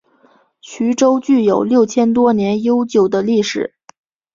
[0.61, 3.75] 徐州具有六千多年悠久的历史。